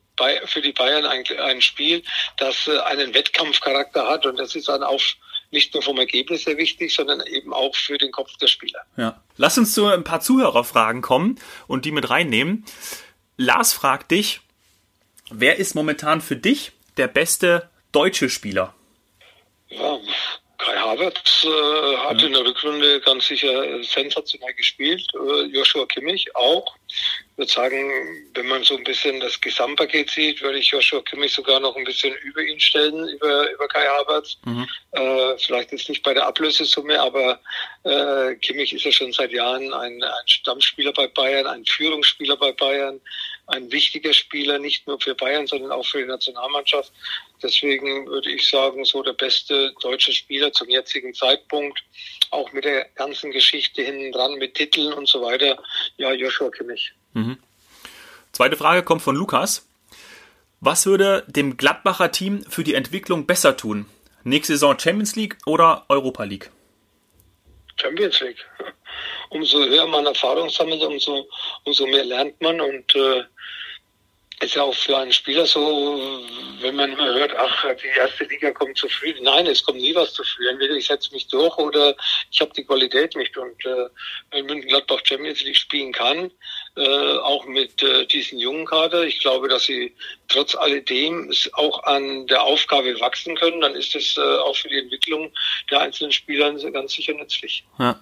[0.44, 2.02] für die Bayern ein, ein Spiel,
[2.36, 5.00] das äh, einen Wettkampfcharakter hat und das ist dann auch
[5.50, 8.80] nicht nur vom Ergebnis sehr wichtig, sondern eben auch für den Kopf der Spieler.
[8.96, 9.22] Ja.
[9.36, 12.64] Lass uns zu ein paar Zuhörerfragen kommen und die mit reinnehmen.
[13.36, 14.40] Lars fragt dich,
[15.30, 18.74] wer ist momentan für dich der beste deutsche Spieler?
[19.68, 19.98] Ja,
[20.62, 22.26] Kai Havertz äh, hat ja.
[22.28, 25.02] in der Rückrunde ganz sicher sensationell gespielt.
[25.14, 26.76] Äh, Joshua Kimmich auch.
[26.86, 27.90] Ich würde sagen,
[28.34, 31.84] wenn man so ein bisschen das Gesamtpaket sieht, würde ich Joshua Kimmich sogar noch ein
[31.84, 34.38] bisschen über ihn stellen, über, über Kai Havertz.
[34.44, 34.68] Mhm.
[34.92, 37.40] Äh, vielleicht jetzt nicht bei der Ablösesumme, aber
[37.82, 42.52] äh, Kimmich ist ja schon seit Jahren ein, ein Stammspieler bei Bayern, ein Führungsspieler bei
[42.52, 43.00] Bayern
[43.52, 46.92] ein wichtiger Spieler, nicht nur für Bayern, sondern auch für die Nationalmannschaft.
[47.42, 51.78] Deswegen würde ich sagen, so der beste deutsche Spieler zum jetzigen Zeitpunkt,
[52.30, 55.62] auch mit der ganzen Geschichte hinten dran, mit Titeln und so weiter.
[55.96, 56.92] Ja, Joshua Kimmich.
[57.12, 57.38] Mhm.
[58.32, 59.68] Zweite Frage kommt von Lukas.
[60.60, 63.86] Was würde dem Gladbacher Team für die Entwicklung besser tun?
[64.24, 66.50] Nächste Saison Champions League oder Europa League?
[67.76, 68.44] Champions League
[69.32, 71.26] umso höher man Erfahrung sammelt, umso,
[71.64, 73.24] umso mehr lernt man und äh,
[74.42, 76.00] ist ja auch für einen Spieler so,
[76.60, 79.14] wenn man immer hört, ach, die erste Liga kommt zu früh.
[79.20, 80.48] Nein, es kommt nie was zu früh.
[80.48, 81.96] Entweder ich setze mich durch oder
[82.30, 83.36] ich habe die Qualität nicht.
[83.36, 83.88] Und äh,
[84.30, 86.30] wenn München Gladbach Champions League spielen kann,
[86.76, 89.94] äh, auch mit äh, diesen jungen Kader, ich glaube, dass sie
[90.28, 94.78] trotz alledem auch an der Aufgabe wachsen können, dann ist es äh, auch für die
[94.78, 95.32] Entwicklung
[95.70, 97.64] der einzelnen Spieler ganz sicher nützlich.
[97.78, 98.00] Ja.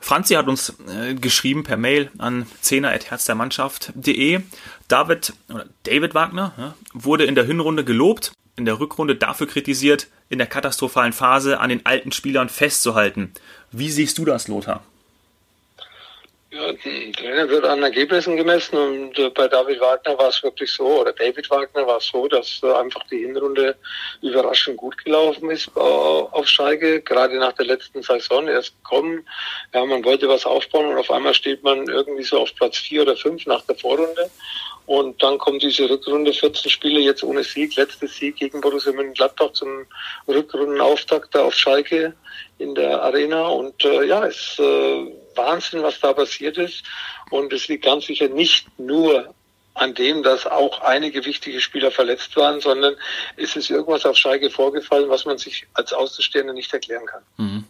[0.00, 4.40] Franzi hat uns äh, geschrieben per Mail an zehner.herzdermannschaft.de.
[4.88, 5.34] David,
[5.84, 10.46] David Wagner ja, wurde in der Hinrunde gelobt, in der Rückrunde dafür kritisiert, in der
[10.46, 13.32] katastrophalen Phase an den alten Spielern festzuhalten.
[13.70, 14.82] Wie siehst du das, Lothar?
[16.50, 20.72] Ja, ein Trainer wird an Ergebnissen gemessen und äh, bei David Wagner war es wirklich
[20.72, 23.76] so, oder David Wagner war es so, dass äh, einfach die Hinrunde
[24.22, 29.26] überraschend gut gelaufen ist äh, auf Schalke, gerade nach der letzten Saison erst kommen.
[29.74, 33.02] Ja, man wollte was aufbauen und auf einmal steht man irgendwie so auf Platz vier
[33.02, 34.30] oder fünf nach der Vorrunde.
[34.86, 39.52] Und dann kommt diese Rückrunde, 14 Spiele jetzt ohne Sieg, letztes Sieg gegen Borussia Mönchengladbach
[39.52, 39.84] zum
[40.26, 42.14] Rückrundenauftakt da auf Schalke
[42.56, 43.48] in der Arena.
[43.48, 46.82] Und äh, ja, es äh, Wahnsinn, was da passiert ist.
[47.30, 49.34] Und es liegt ganz sicher nicht nur
[49.74, 52.96] an dem, dass auch einige wichtige Spieler verletzt waren, sondern
[53.36, 57.22] es ist irgendwas auf Schalke vorgefallen, was man sich als Außenstehender nicht erklären kann.
[57.36, 57.64] Mhm.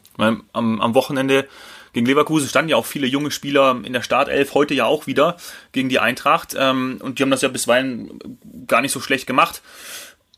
[0.52, 1.46] Am, am Wochenende
[1.92, 5.36] gegen Leverkusen standen ja auch viele junge Spieler in der Startelf, heute ja auch wieder
[5.72, 6.54] gegen die Eintracht.
[6.58, 8.18] Ähm, und die haben das ja bisweilen
[8.66, 9.62] gar nicht so schlecht gemacht.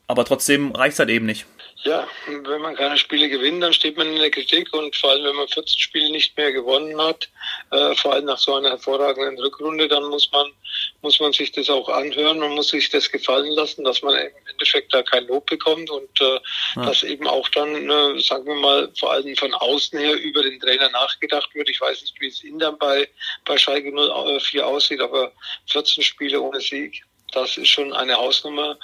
[0.07, 1.47] Aber trotzdem reicht es halt eben nicht.
[1.83, 5.25] Ja, wenn man keine Spiele gewinnt, dann steht man in der Kritik und vor allem,
[5.25, 7.31] wenn man 14 Spiele nicht mehr gewonnen hat,
[7.71, 10.53] äh, vor allem nach so einer hervorragenden Rückrunde, dann muss man,
[11.01, 14.31] muss man sich das auch anhören, man muss sich das gefallen lassen, dass man im
[14.51, 16.39] Endeffekt da kein Lob bekommt und äh,
[16.77, 16.85] ja.
[16.85, 20.61] dass eben auch dann, äh, sagen wir mal, vor allem von außen her über den
[20.61, 21.71] Trainer nachgedacht wird.
[21.71, 23.09] Ich weiß nicht, wie es Intern bei,
[23.47, 25.33] bei Schalke 04 aussieht, aber
[25.67, 28.77] 14 Spiele ohne Sieg das ist schon eine Hausnummer,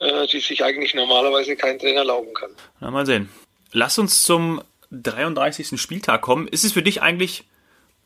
[0.00, 2.50] äh, die sich eigentlich normalerweise kein Trainer erlauben kann.
[2.80, 3.28] Na, mal sehen.
[3.72, 5.80] Lass uns zum 33.
[5.80, 6.48] Spieltag kommen.
[6.48, 7.44] Ist es für dich eigentlich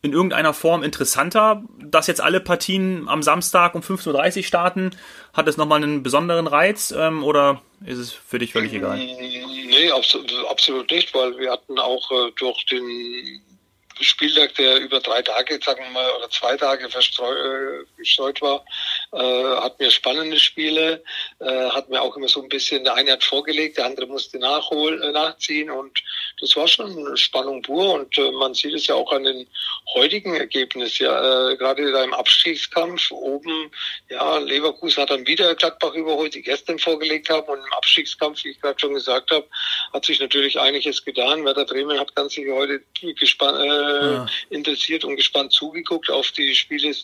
[0.01, 4.91] in irgendeiner Form interessanter, dass jetzt alle Partien am Samstag um 15.30 Uhr starten?
[5.33, 8.97] Hat das nochmal einen besonderen Reiz ähm, oder ist es für dich völlig egal?
[8.97, 9.91] Nee,
[10.49, 13.43] absolut nicht, weil wir hatten auch äh, durch den
[14.01, 18.65] Spieltag, der über drei Tage, sagen wir mal, oder zwei Tage verstreut äh, war,
[19.13, 21.03] äh, hatten wir spannende Spiele,
[21.41, 24.39] äh, hatten wir auch immer so ein bisschen, der eine hat vorgelegt, der andere musste
[24.39, 26.03] nachholen, äh, nachziehen und
[26.40, 29.46] das war schon Spannung pur und äh, man sieht es ja auch an den
[29.94, 33.70] heutigen Ergebnissen, ja, äh, gerade da im Abstiegskampf oben,
[34.09, 38.51] ja, Leverkusen hat dann wieder Gladbach überholt, die gestern vorgelegt haben und im Abstiegskampf, wie
[38.51, 39.46] ich gerade schon gesagt habe,
[39.92, 41.44] hat sich natürlich einiges getan.
[41.44, 42.83] Werder Bremen hat ganz sicher heute
[43.18, 44.27] gespannt, äh, ja.
[44.51, 46.94] interessiert und gespannt zugeguckt auf die Spiele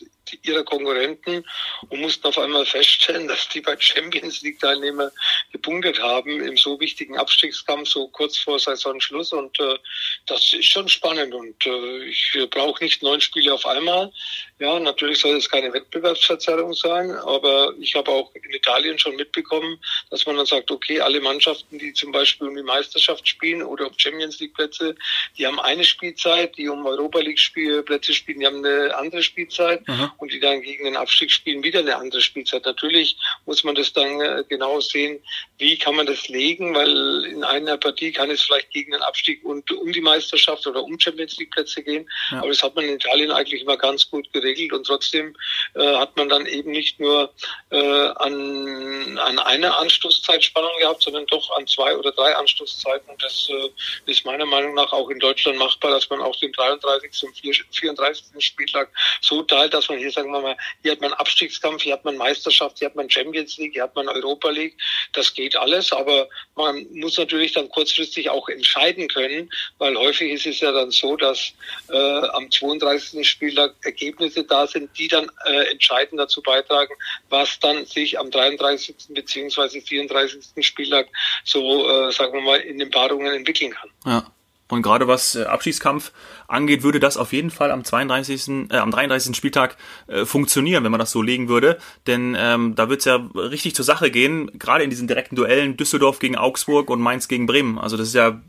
[0.43, 1.43] ihrer Konkurrenten
[1.89, 5.11] und mussten auf einmal feststellen, dass die bei Champions League Teilnehmer
[5.51, 9.77] gepunktet haben im so wichtigen Abstiegskampf so kurz vor Saisonschluss und äh,
[10.25, 14.11] das ist schon spannend und äh, ich brauche nicht neun Spiele auf einmal.
[14.59, 19.77] Ja, natürlich soll es keine Wettbewerbsverzerrung sein, aber ich habe auch in Italien schon mitbekommen,
[20.09, 23.87] dass man dann sagt, okay, alle Mannschaften, die zum Beispiel um die Meisterschaft spielen oder
[23.87, 24.95] um Champions League Plätze,
[25.37, 27.39] die haben eine Spielzeit, die um Europa League
[27.85, 30.11] Plätze spielen, die haben eine andere Spielzeit mhm.
[30.17, 32.65] und die dann gegen den Abstieg spielen wieder eine andere Spielzeit.
[32.65, 35.19] Natürlich muss man das dann äh, genau sehen,
[35.57, 39.14] wie kann man das legen, weil in einer Partie kann es vielleicht gegen den Abstieg
[39.43, 42.39] und um die Meisterschaft oder um Champions League Plätze gehen, ja.
[42.39, 45.35] aber das hat man in Italien eigentlich immer ganz gut geregelt und trotzdem
[45.75, 47.31] äh, hat man dann eben nicht nur
[47.69, 53.09] äh, an, an einer Anstoßzeitspannung gehabt, sondern doch an zwei oder drei Anstoßzeiten.
[53.09, 56.51] Und das äh, ist meiner Meinung nach auch in Deutschland machbar, dass man auch den
[56.51, 57.23] 33.
[57.23, 57.37] und
[57.71, 58.25] 34.
[58.39, 58.89] Spieltag
[59.21, 62.17] so teilt, dass man hier, sagen wir mal, hier hat man Abstiegskampf, hier hat man
[62.17, 64.77] Meisterschaft, hier hat man Champions League, hier hat man Europa League.
[65.13, 70.45] Das geht alles, aber man muss natürlich dann kurzfristig auch entscheiden können, weil häufig ist
[70.45, 71.53] es ja dann so, dass
[71.89, 73.27] äh, am 32.
[73.27, 76.93] Spieltag Ergebnisse da sind, die dann äh, entscheidend dazu beitragen,
[77.29, 78.95] was dann sich am 33.
[79.09, 80.65] beziehungsweise 34.
[80.65, 81.07] Spieltag
[81.43, 83.89] so, äh, sagen wir mal, in den Paarungen entwickeln kann.
[84.05, 84.34] Ja.
[84.69, 86.11] Und gerade was äh, Abschießkampf
[86.47, 89.35] angeht, würde das auf jeden Fall am 32., äh, am 33.
[89.35, 91.77] Spieltag äh, funktionieren, wenn man das so legen würde.
[92.07, 95.77] Denn ähm, da wird es ja richtig zur Sache gehen, gerade in diesen direkten Duellen
[95.77, 97.77] Düsseldorf gegen Augsburg und Mainz gegen Bremen.
[97.77, 98.41] Also das ist ja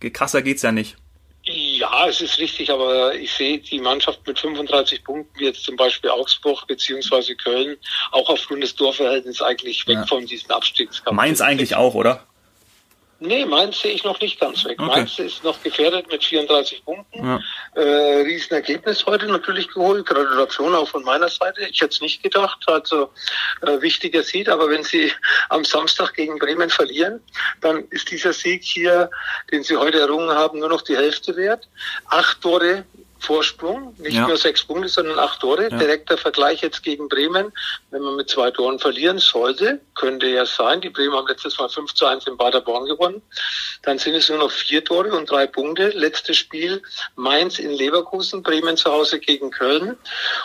[0.00, 0.96] äh, krasser geht's ja nicht.
[1.42, 5.74] Ja, es ist richtig, aber ich sehe die Mannschaft mit 35 Punkten, wie jetzt zum
[5.74, 7.76] Beispiel Augsburg beziehungsweise Köln,
[8.12, 10.06] auch aufgrund des Torverhältnisses eigentlich weg ja.
[10.06, 11.16] von diesem Abstiegskampf.
[11.16, 12.26] Mainz eigentlich auch, oder?
[13.22, 14.80] Nee, Mainz sehe ich noch nicht ganz weg.
[14.80, 14.88] Okay.
[14.88, 17.22] Mainz ist noch gefährdet mit 34 Punkten.
[17.22, 17.38] Ja.
[17.74, 20.06] Äh, Riesenergebnis heute natürlich geholt.
[20.06, 21.60] Gratulation auch von meiner Seite.
[21.70, 22.64] Ich hätte es nicht gedacht.
[22.66, 23.10] Also
[23.60, 24.48] äh, wichtiger Sieg.
[24.48, 25.12] Aber wenn Sie
[25.50, 27.20] am Samstag gegen Bremen verlieren,
[27.60, 29.10] dann ist dieser Sieg hier,
[29.52, 31.68] den Sie heute errungen haben, nur noch die Hälfte wert.
[32.06, 32.84] Acht Tore
[33.20, 34.26] Vorsprung, nicht ja.
[34.26, 35.68] nur sechs Punkte, sondern acht Tore.
[35.70, 35.76] Ja.
[35.76, 37.52] Direkter Vergleich jetzt gegen Bremen.
[37.90, 41.68] Wenn man mit zwei Toren verlieren sollte, könnte ja sein, die Bremen haben letztes Mal
[41.68, 43.22] 5 zu 1 in Paderborn gewonnen.
[43.82, 45.88] Dann sind es nur noch vier Tore und drei Punkte.
[45.90, 46.82] Letztes Spiel
[47.16, 49.96] Mainz in Leverkusen, Bremen zu Hause gegen Köln.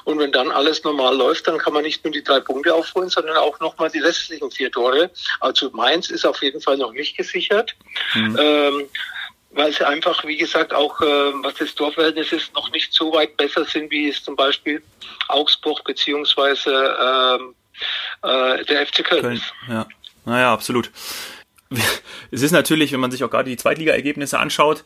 [0.03, 3.09] Und wenn dann alles normal läuft, dann kann man nicht nur die drei Punkte aufholen,
[3.09, 5.09] sondern auch nochmal die restlichen vier Tore.
[5.39, 7.75] Also Mainz ist auf jeden Fall noch nicht gesichert.
[8.13, 8.37] Mhm.
[8.39, 8.89] Ähm,
[9.55, 13.37] weil sie einfach, wie gesagt, auch äh, was das Torverhältnis ist, noch nicht so weit
[13.37, 14.83] besser sind, wie es zum Beispiel
[15.29, 17.55] Augsburg beziehungsweise ähm,
[18.21, 19.21] äh, der FC Köln.
[19.21, 19.41] Köln.
[19.69, 19.87] Ja,
[20.25, 20.91] naja, absolut.
[22.31, 24.83] Es ist natürlich, wenn man sich auch gerade die Zweitliga-Ergebnisse anschaut,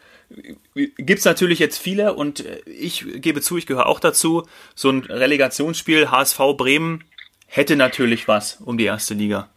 [0.76, 4.48] gibt es natürlich jetzt viele und ich gebe zu, ich gehöre auch dazu.
[4.76, 7.04] So ein Relegationsspiel HSV Bremen
[7.48, 9.50] hätte natürlich was um die erste Liga.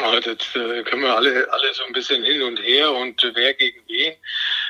[0.00, 3.34] Ja, das äh, können wir alle, alle so ein bisschen hin und her und äh,
[3.34, 4.14] wer gegen wen.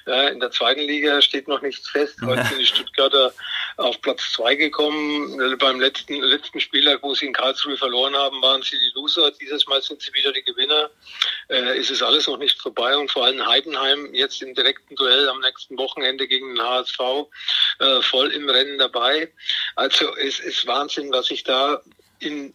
[0.06, 2.18] Äh, in der zweiten Liga steht noch nichts fest.
[2.26, 3.32] Heute sind die Stuttgarter
[3.76, 5.40] auf Platz zwei gekommen.
[5.40, 9.30] Äh, beim letzten, letzten Spieltag, wo sie in Karlsruhe verloren haben, waren sie die Loser.
[9.40, 10.90] Dieses Mal sind sie wieder die Gewinner.
[11.48, 15.28] Äh, ist es alles noch nicht vorbei und vor allem Heidenheim jetzt im direkten Duell
[15.28, 16.98] am nächsten Wochenende gegen den HSV
[17.78, 19.32] äh, voll im Rennen dabei.
[19.76, 21.80] Also es ist Wahnsinn, was sich da
[22.18, 22.52] in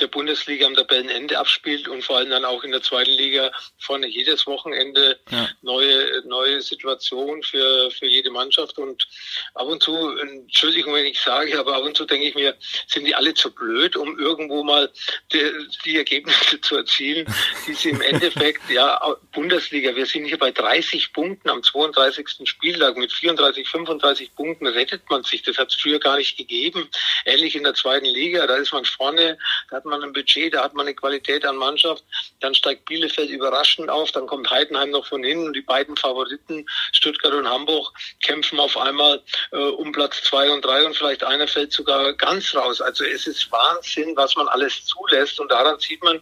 [0.00, 4.06] der Bundesliga am Tabellenende abspielt und vor allem dann auch in der zweiten Liga vorne
[4.06, 5.48] jedes Wochenende ja.
[5.62, 8.78] neue neue Situation für für jede Mannschaft.
[8.78, 9.06] Und
[9.54, 12.54] ab und zu Entschuldigung wenn ich sage aber ab und zu denke ich mir
[12.86, 14.90] sind die alle zu blöd um irgendwo mal
[15.32, 15.52] die,
[15.84, 17.26] die Ergebnisse zu erzielen
[17.66, 19.00] die sie im Endeffekt ja
[19.32, 19.94] Bundesliga.
[19.94, 22.48] Wir sind hier bei 30 Punkten am 32.
[22.48, 22.96] Spieltag.
[22.96, 25.42] Mit 34 35 Punkten rettet man sich.
[25.42, 26.88] Das hat es früher gar nicht gegeben.
[27.24, 28.46] Ähnlich in der zweiten Liga.
[28.46, 29.38] Da ist man vorne
[29.70, 32.04] da hat man ein Budget, da hat man eine Qualität an Mannschaft.
[32.40, 36.66] Dann steigt Bielefeld überraschend auf, dann kommt Heidenheim noch von hinten und die beiden Favoriten,
[36.92, 39.22] Stuttgart und Hamburg, kämpfen auf einmal
[39.52, 42.80] äh, um Platz zwei und drei und vielleicht einer fällt sogar ganz raus.
[42.80, 46.16] Also es ist Wahnsinn, was man alles zulässt und daran sieht man,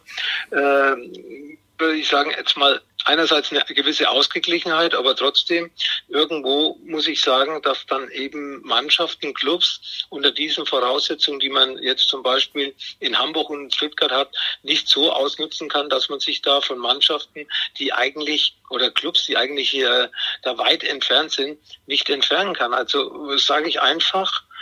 [0.50, 5.70] äh, würde ich sagen, jetzt mal einerseits eine gewisse Ausgeglichenheit, aber trotzdem
[6.08, 12.08] irgendwo muss ich sagen, dass dann eben Mannschaften, Clubs unter diesen Voraussetzungen, die man jetzt
[12.08, 16.60] zum Beispiel in Hamburg und Stuttgart hat, nicht so ausnutzen kann, dass man sich da
[16.60, 17.46] von Mannschaften,
[17.78, 20.10] die eigentlich oder Clubs, die eigentlich hier
[20.42, 22.72] da weit entfernt sind, nicht entfernen kann.
[22.72, 24.53] Also sage ich einfach, äh,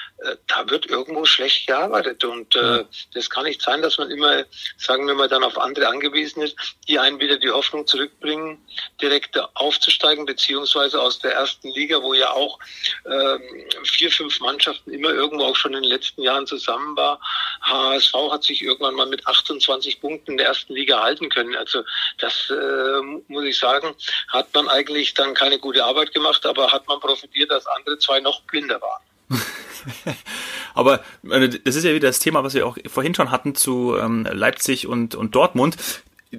[0.47, 2.25] da wird irgendwo schlecht gearbeitet.
[2.25, 4.45] Und äh, das kann nicht sein, dass man immer,
[4.77, 6.57] sagen wir mal, dann auf andere angewiesen ist,
[6.89, 8.59] die einen wieder die Hoffnung zurückbringen,
[9.01, 12.59] direkt aufzusteigen, beziehungsweise aus der ersten Liga, wo ja auch
[13.05, 13.39] äh,
[13.85, 17.21] vier, fünf Mannschaften immer irgendwo auch schon in den letzten Jahren zusammen war.
[17.63, 21.57] HSV hat sich irgendwann mal mit 28 Punkten in der ersten Liga halten können.
[21.57, 21.83] Also
[22.19, 23.95] das äh, muss ich sagen,
[24.29, 28.21] hat man eigentlich dann keine gute Arbeit gemacht, aber hat man profitiert, dass andere zwei
[28.21, 29.03] noch blinder waren.
[30.75, 34.27] Aber das ist ja wieder das Thema, was wir auch vorhin schon hatten zu ähm,
[34.31, 35.77] Leipzig und, und Dortmund.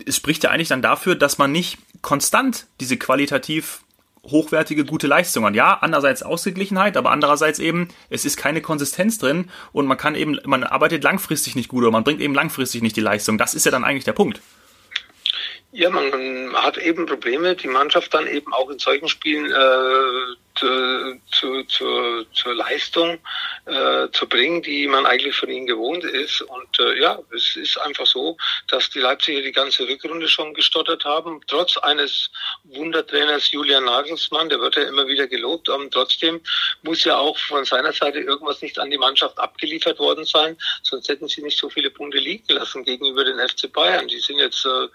[0.06, 3.82] Es spricht ja eigentlich dann dafür, dass man nicht konstant diese qualitativ
[4.26, 5.56] hochwertige, gute Leistung hat.
[5.56, 10.40] Ja, andererseits Ausgeglichenheit, aber andererseits eben, es ist keine Konsistenz drin und man kann eben,
[10.46, 13.38] man arbeitet langfristig nicht gut oder man bringt eben langfristig nicht die Leistung.
[13.38, 14.42] Das ist ja dann eigentlich der Punkt.
[15.76, 21.20] Ja, man hat eben Probleme, die Mannschaft dann eben auch in solchen Spielen äh, zu,
[21.32, 23.18] zu, zu, zur Leistung
[23.66, 26.44] äh, zu bringen, die man eigentlich von ihnen gewohnt ist.
[26.44, 31.06] Und äh, ja, es ist einfach so, dass die Leipziger die ganze Rückrunde schon gestottert
[31.06, 32.30] haben, trotz eines
[32.66, 36.40] Wundertrainers Julian Nagelsmann, der wird ja immer wieder gelobt, aber trotzdem
[36.84, 41.10] muss ja auch von seiner Seite irgendwas nicht an die Mannschaft abgeliefert worden sein, sonst
[41.10, 44.08] hätten sie nicht so viele Punkte liegen lassen gegenüber den FC Bayern.
[44.08, 44.88] Die sind jetzt äh,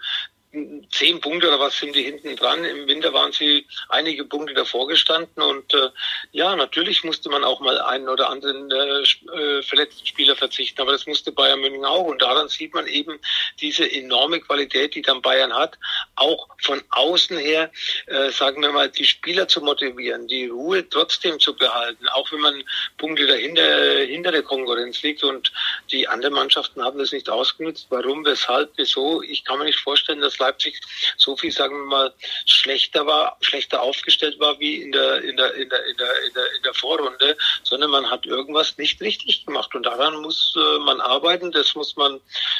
[0.89, 2.65] zehn Punkte oder was sind die hinten dran.
[2.65, 5.89] Im Winter waren sie einige Punkte davor gestanden und äh,
[6.31, 9.01] ja, natürlich musste man auch mal einen oder anderen äh,
[9.37, 13.19] äh, verletzten Spieler verzichten, aber das musste Bayern München auch und daran sieht man eben
[13.59, 15.77] diese enorme Qualität, die dann Bayern hat,
[16.15, 17.71] auch von außen her,
[18.07, 22.39] äh, sagen wir mal, die Spieler zu motivieren, die Ruhe trotzdem zu behalten, auch wenn
[22.39, 22.63] man
[22.97, 25.51] Punkte dahinter hinter der Konkurrenz liegt und
[25.91, 27.87] die anderen Mannschaften haben das nicht ausgenutzt.
[27.89, 29.21] Warum, weshalb, wieso?
[29.21, 30.79] Ich kann mir nicht vorstellen, dass Leipzig
[31.17, 32.13] so viel, sagen wir mal,
[32.45, 36.33] schlechter war, schlechter aufgestellt war wie in der, in der, in der, in der, in
[36.33, 39.73] der, in der Vorrunde, sondern man hat irgendwas nicht richtig gemacht.
[39.75, 41.51] Und daran muss äh, man arbeiten.
[41.51, 42.19] Das muss man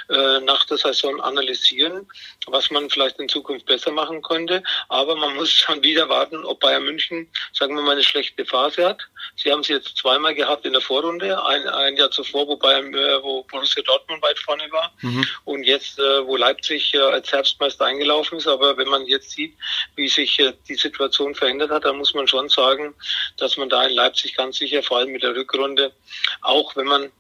[0.10, 2.08] äh, nach der Saison analysieren,
[2.48, 4.64] was man vielleicht in Zukunft besser machen könnte.
[4.90, 8.86] Aber man muss dann wieder warten, ob Bayern München, sagen wir mal, eine schlechte Phase
[8.86, 9.02] hat.
[9.36, 12.94] Sie haben es jetzt zweimal gehabt in der Vorrunde, ein, ein Jahr zuvor, wo, Bayern,
[12.94, 14.92] äh, wo Borussia Dortmund weit vorne war.
[15.02, 15.26] Mhm.
[15.46, 18.48] Und jetzt, äh, wo Leipzig äh, als Herbstmeister erst eingelaufen ist.
[18.48, 19.56] Aber wenn man jetzt sieht,
[19.96, 22.96] wie sich äh, die Situation verändert hat, dann muss man schon sagen,
[23.38, 25.94] dass man da in Leipzig ganz sicher, vor allem mit der Rückrunde,
[26.42, 27.12] auch wenn man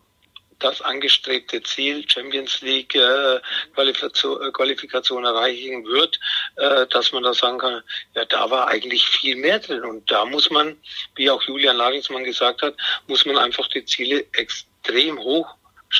[0.60, 3.40] das angestrebte Ziel Champions League äh,
[3.74, 6.20] Qualifikation, äh, Qualifikation erreichen wird,
[6.58, 7.82] äh, dass man da sagen kann,
[8.14, 9.84] ja, da war eigentlich viel mehr drin.
[9.84, 10.78] Und da muss man,
[11.16, 12.76] wie auch Julian Nagelsmann gesagt hat,
[13.08, 15.56] muss man einfach die Ziele extrem hoch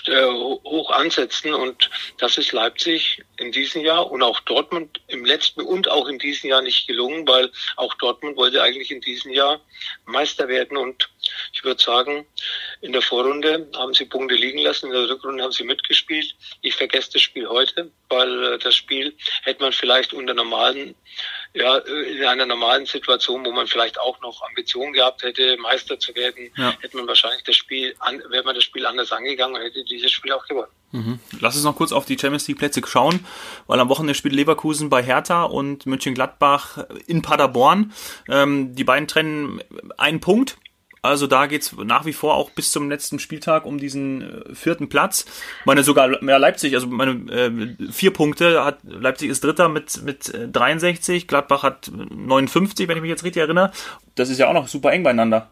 [0.08, 1.54] hoch ansetzen.
[1.54, 6.20] Und das ist Leipzig in diesem Jahr und auch Dortmund im letzten und auch in
[6.20, 9.62] diesem Jahr nicht gelungen, weil auch Dortmund wollte eigentlich in diesem Jahr
[10.06, 11.10] Meister werden und
[11.54, 12.26] ich würde sagen,
[12.82, 16.36] in der Vorrunde haben sie Punkte liegen lassen, in der Rückrunde haben sie mitgespielt.
[16.62, 20.96] Ich vergesse das Spiel heute, weil äh, das Spiel hätte man vielleicht unter normalen,
[21.54, 26.16] ja, in einer normalen Situation, wo man vielleicht auch noch Ambitionen gehabt hätte, Meister zu
[26.16, 26.76] werden, ja.
[26.82, 27.96] hätte man wahrscheinlich das Spiel,
[28.30, 30.72] wäre man das Spiel anders angegangen und hätte dieses Spiel auch gewonnen.
[30.92, 31.20] Mhm.
[31.40, 33.26] Lass uns noch kurz auf die Champions League Plätze schauen,
[33.68, 37.94] weil am Wochenende spielt Leverkusen bei Hertha und Mönchengladbach in Paderborn.
[38.28, 39.62] Ähm, die beiden trennen
[39.98, 40.58] einen Punkt.
[41.02, 44.90] Also da geht's nach wie vor auch bis zum letzten Spieltag um diesen äh, vierten
[44.90, 45.26] Platz.
[45.66, 50.32] Meine sogar mehr Leipzig, also meine äh, vier Punkte hat Leipzig ist Dritter mit mit
[50.52, 53.72] 63, Gladbach hat 59, wenn ich mich jetzt richtig erinnere.
[54.16, 55.50] Das ist ja auch noch super eng beieinander.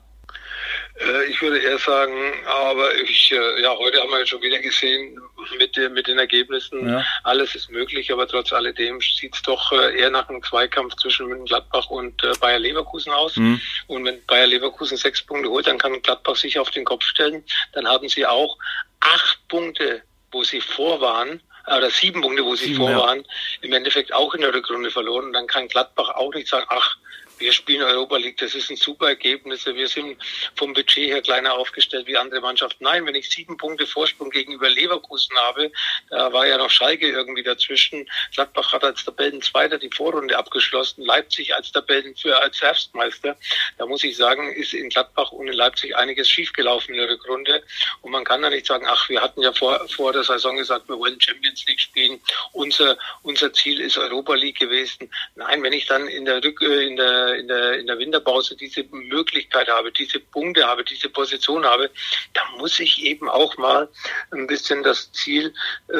[0.99, 4.59] Äh, ich würde eher sagen, aber ich, äh, ja, heute haben wir jetzt schon wieder
[4.59, 5.19] gesehen,
[5.57, 7.05] mit, den, mit den Ergebnissen, ja.
[7.23, 11.45] alles ist möglich, aber trotz alledem sieht es doch äh, eher nach einem Zweikampf zwischen
[11.45, 13.35] Gladbach und Bayer Leverkusen aus.
[13.35, 13.61] Mhm.
[13.87, 17.43] Und wenn Bayer Leverkusen sechs Punkte holt, dann kann Gladbach sich auf den Kopf stellen.
[17.73, 18.57] Dann haben sie auch
[18.99, 22.99] acht Punkte, wo sie vor waren, oder sieben Punkte, wo sie sieben, vor ja.
[22.99, 23.25] waren,
[23.61, 25.25] im Endeffekt auch in der Rückrunde verloren.
[25.25, 26.97] Und dann kann Gladbach auch nicht sagen, ach,
[27.39, 30.17] wir spielen Europa League, das ist ein super Ergebnis, wir sind
[30.55, 32.83] vom Budget her kleiner aufgestellt wie andere Mannschaften.
[32.83, 35.71] Nein, wenn ich sieben Punkte Vorsprung gegenüber Leverkusen habe,
[36.09, 38.09] da war ja noch Schalke irgendwie dazwischen.
[38.33, 43.37] Gladbach hat als Tabellenzweiter die Vorrunde abgeschlossen, Leipzig als Tabellen für als Herbstmeister.
[43.77, 47.63] Da muss ich sagen, ist in Gladbach und in Leipzig einiges schiefgelaufen in der Rückrunde.
[48.01, 50.87] Und man kann da nicht sagen, ach, wir hatten ja vor, vor der Saison gesagt,
[50.87, 52.19] wir wollen Champions League spielen.
[52.53, 55.09] Unser, unser Ziel ist Europa League gewesen.
[55.35, 58.83] Nein, wenn ich dann in der Rück, in der, in der, in der Winterpause diese
[58.91, 61.89] Möglichkeit habe, diese Punkte habe, diese Position habe,
[62.33, 63.89] dann muss ich eben auch mal
[64.31, 65.53] ein bisschen das Ziel
[65.89, 65.93] äh,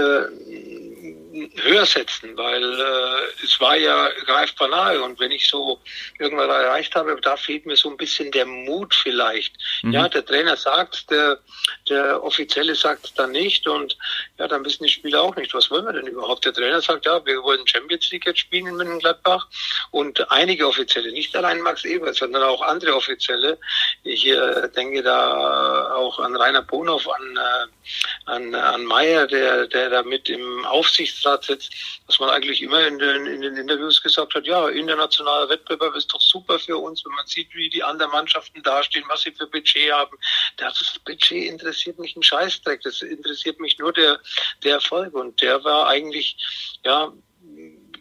[1.62, 5.80] höher setzen, weil äh, es war ja greifbar nahe und wenn ich so
[6.20, 9.56] irgendwann erreicht habe, da fehlt mir so ein bisschen der Mut vielleicht.
[9.84, 9.92] Mhm.
[9.92, 11.40] Ja, der Trainer sagt, der,
[11.90, 13.98] der Offizielle sagt dann nicht und
[14.38, 16.46] ja, dann wissen die Spieler auch nicht, was wollen wir denn überhaupt.
[16.46, 19.48] Der Trainer sagt, ja, wir wollen Champions League jetzt spielen in Mönchengladbach
[19.92, 23.58] und einige Offizielle, nicht allein Max Ebert, sondern auch andere Offizielle,
[24.04, 29.90] ich äh, denke da auch an Rainer Bonhoff, an, äh, an, an Meyer, der, der
[29.90, 31.74] da mit im Aufsichtsrat sitzt,
[32.08, 36.14] dass man eigentlich immer in den, in den Interviews gesagt hat, ja, internationaler Wettbewerb ist
[36.14, 39.48] doch super für uns, wenn man sieht, wie die anderen Mannschaften dastehen, was sie für
[39.48, 40.18] Budget haben.
[40.58, 44.20] Das Budget interessiert mich ein Scheißdreck, das interessiert mich nur der,
[44.64, 46.38] der Erfolg und der war eigentlich,
[46.84, 47.14] ja,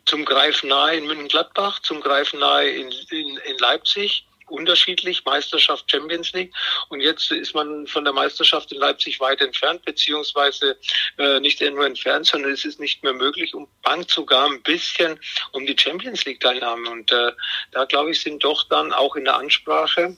[0.06, 6.32] zum Greifen nahe in München-Gladbach, zum Greifen nahe in, in, in Leipzig unterschiedlich, Meisterschaft Champions
[6.32, 6.54] League.
[6.88, 10.78] Und jetzt ist man von der Meisterschaft in Leipzig weit entfernt, beziehungsweise
[11.18, 15.18] äh, nicht nur entfernt, sondern es ist nicht mehr möglich und bangt sogar ein bisschen
[15.52, 16.88] um die Champions League Teilnahme.
[16.90, 17.32] Und äh,
[17.72, 20.16] da glaube ich, sind doch dann auch in der Ansprache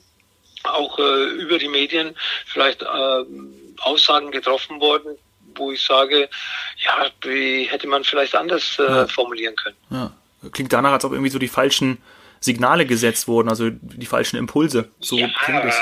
[0.63, 2.85] auch äh, über die Medien vielleicht äh,
[3.79, 5.17] Aussagen getroffen worden,
[5.55, 6.29] wo ich sage,
[6.77, 9.07] ja, wie hätte man vielleicht anders äh, ja.
[9.07, 9.77] formulieren können.
[9.89, 10.11] Ja.
[10.51, 11.97] Klingt danach, als ob irgendwie so die falschen
[12.39, 14.89] Signale gesetzt wurden, also die falschen Impulse.
[14.99, 15.75] So ja, klingt es.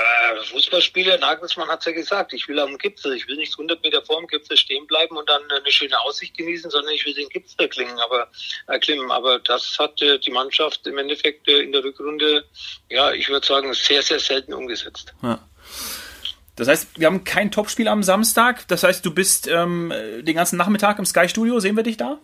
[0.48, 4.02] Fußballspieler, Nagelsmann hat es ja gesagt, ich will am Gipfel, ich will nicht 100 Meter
[4.04, 7.30] vor dem Gipfel stehen bleiben und dann eine schöne Aussicht genießen, sondern ich will den
[7.30, 8.30] Gipfel klingen, aber,
[8.68, 9.12] erklimmen.
[9.12, 12.46] Aber das hat äh, die Mannschaft im Endeffekt äh, in der Rückrunde,
[12.90, 15.14] ja, ich würde sagen, sehr, sehr selten umgesetzt.
[15.22, 15.40] Ja.
[16.56, 18.68] Das heißt, wir haben kein Topspiel am Samstag.
[18.68, 21.60] Das heißt, du bist ähm, den ganzen Nachmittag im Sky Studio.
[21.60, 22.20] Sehen wir dich da?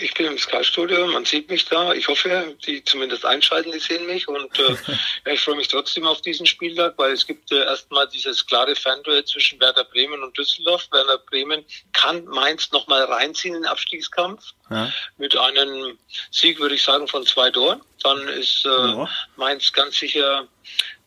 [0.00, 1.92] Ich bin im Sky-Studio, man sieht mich da.
[1.92, 4.26] Ich hoffe, die zumindest einschalten, die sehen mich.
[4.26, 4.70] Und äh,
[5.26, 8.74] ja, ich freue mich trotzdem auf diesen Spieltag, weil es gibt äh, erstmal dieses klare
[8.74, 10.88] Fanduell zwischen Werder Bremen und Düsseldorf.
[10.92, 14.42] Werder Bremen kann Mainz nochmal reinziehen in den Abstiegskampf.
[14.70, 14.90] Ja.
[15.18, 15.98] Mit einem
[16.30, 17.82] Sieg, würde ich sagen, von zwei Toren.
[18.02, 19.08] Dann ist äh, ja.
[19.36, 20.46] Mainz ganz sicher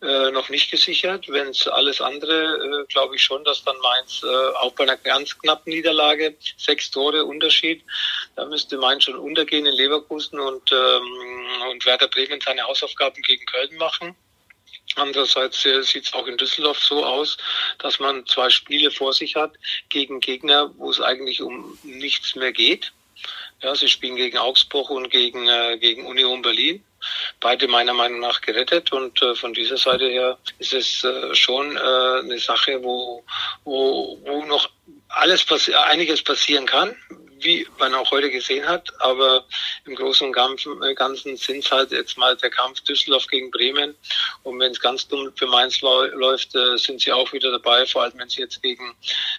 [0.02, 1.28] äh, noch nicht gesichert.
[1.28, 4.96] Wenn es alles andere, äh, glaube ich schon, dass dann Mainz äh, auch bei einer
[4.96, 7.82] ganz knappen Niederlage, sechs Tore Unterschied,
[8.34, 13.44] da müsste Mainz schon untergehen in Leverkusen und, ähm, und Werder Bremen seine Hausaufgaben gegen
[13.46, 14.16] Köln machen.
[14.94, 17.36] Andererseits äh, sieht es auch in Düsseldorf so aus,
[17.78, 19.52] dass man zwei Spiele vor sich hat
[19.88, 22.92] gegen Gegner, wo es eigentlich um nichts mehr geht.
[23.66, 26.84] Ja, sie spielen gegen Augsburg und gegen, äh, gegen Union Berlin
[27.40, 28.92] beide meiner Meinung nach gerettet.
[28.92, 33.24] Und äh, von dieser Seite her ist es äh, schon äh, eine Sache, wo,
[33.64, 34.70] wo, wo noch
[35.08, 36.94] alles passi einiges passieren kann
[37.40, 38.88] wie man auch heute gesehen hat.
[39.00, 39.44] Aber
[39.84, 43.94] im Großen und äh, Ganzen sind es halt jetzt mal der Kampf Düsseldorf gegen Bremen.
[44.42, 47.86] Und wenn es ganz dumm für Mainz läuft, äh, sind sie auch wieder dabei.
[47.86, 48.94] Vor allem, wenn sie jetzt gegen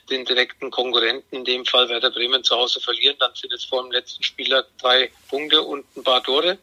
[0.09, 3.83] den direkten Konkurrenten, in dem Fall Werder Bremen, zu Hause verlieren, dann sind es vor
[3.83, 6.57] dem letzten Spieler drei Punkte und ein paar Tore.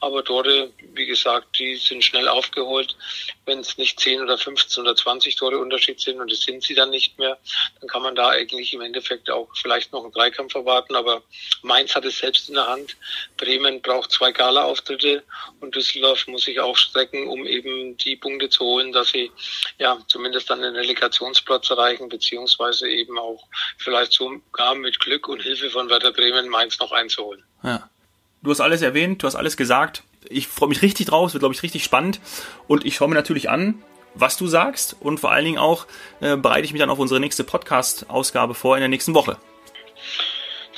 [0.00, 2.96] Aber Tore, wie gesagt, die sind schnell aufgeholt.
[3.46, 6.74] Wenn es nicht 10 oder 15 oder 20 Tore Unterschied sind und es sind sie
[6.74, 7.38] dann nicht mehr,
[7.80, 11.22] dann kann man da eigentlich im Endeffekt auch vielleicht noch einen Dreikampf erwarten erwarten, aber
[11.62, 12.96] Mainz hat es selbst in der Hand.
[13.36, 15.22] Bremen braucht zwei Gala-Auftritte
[15.60, 19.30] und Düsseldorf muss sich auch strecken, um eben die Punkte zu holen, dass sie
[19.78, 23.44] ja zumindest dann den Relegationsplatz erreichen, beziehungsweise eben auch
[23.78, 27.44] vielleicht sogar mit Glück und Hilfe von Werder Bremen Mainz noch einzuholen.
[27.62, 27.88] Ja.
[28.42, 30.02] Du hast alles erwähnt, du hast alles gesagt.
[30.28, 32.20] Ich freue mich richtig drauf, es wird, glaube ich, richtig spannend.
[32.66, 35.86] Und ich schaue mir natürlich an, was du sagst und vor allen Dingen auch
[36.20, 39.38] äh, bereite ich mich dann auf unsere nächste Podcast-Ausgabe vor in der nächsten Woche.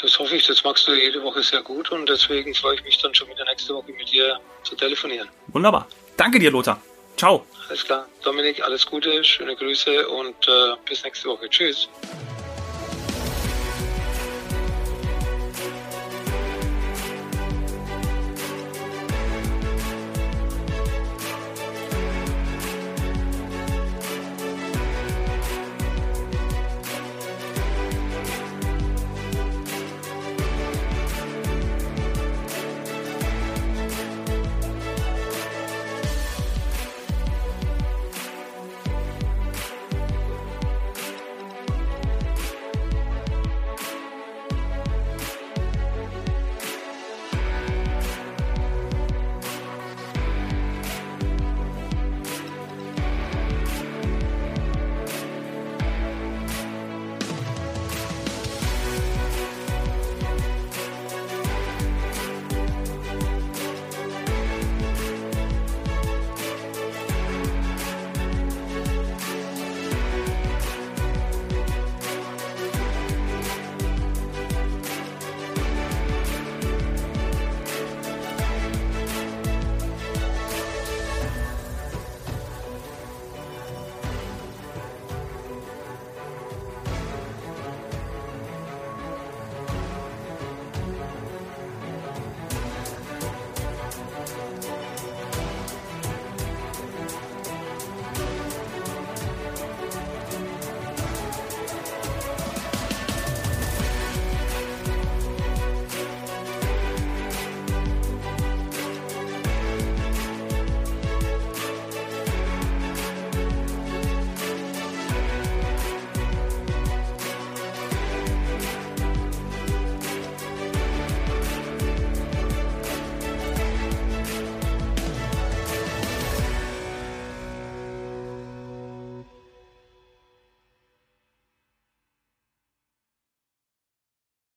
[0.04, 2.98] Das hoffe ich, das magst du jede Woche sehr gut und deswegen freue ich mich
[2.98, 5.30] dann schon wieder nächste Woche mit dir zu telefonieren.
[5.46, 5.88] Wunderbar.
[6.18, 6.78] Danke dir, Lothar.
[7.16, 7.46] Ciao.
[7.70, 8.06] Alles klar.
[8.22, 11.48] Dominik, alles Gute, schöne Grüße und äh, bis nächste Woche.
[11.48, 11.88] Tschüss.